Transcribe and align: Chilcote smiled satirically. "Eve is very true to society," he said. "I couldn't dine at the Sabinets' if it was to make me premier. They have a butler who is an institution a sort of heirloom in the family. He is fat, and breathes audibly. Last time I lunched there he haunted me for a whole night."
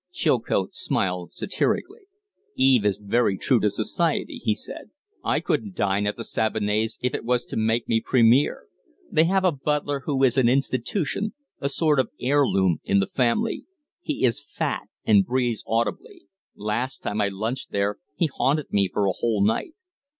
Chilcote 0.11 0.73
smiled 0.73 1.31
satirically. 1.31 2.07
"Eve 2.55 2.85
is 2.87 2.97
very 2.97 3.37
true 3.37 3.59
to 3.59 3.69
society," 3.69 4.41
he 4.43 4.55
said. 4.55 4.89
"I 5.23 5.39
couldn't 5.39 5.75
dine 5.75 6.07
at 6.07 6.17
the 6.17 6.23
Sabinets' 6.23 6.97
if 7.01 7.13
it 7.13 7.23
was 7.23 7.45
to 7.45 7.55
make 7.55 7.87
me 7.87 8.01
premier. 8.03 8.65
They 9.11 9.25
have 9.25 9.45
a 9.45 9.51
butler 9.51 9.99
who 10.07 10.23
is 10.23 10.39
an 10.39 10.49
institution 10.49 11.35
a 11.59 11.69
sort 11.69 11.99
of 11.99 12.09
heirloom 12.19 12.79
in 12.83 12.99
the 12.99 13.05
family. 13.05 13.65
He 14.01 14.25
is 14.25 14.41
fat, 14.43 14.87
and 15.05 15.23
breathes 15.23 15.63
audibly. 15.67 16.23
Last 16.55 17.03
time 17.03 17.21
I 17.21 17.27
lunched 17.27 17.69
there 17.71 17.97
he 18.15 18.25
haunted 18.25 18.73
me 18.73 18.89
for 18.91 19.05
a 19.05 19.11
whole 19.13 19.45
night." 19.45 19.75